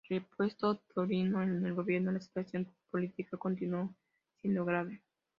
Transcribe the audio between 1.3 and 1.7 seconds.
en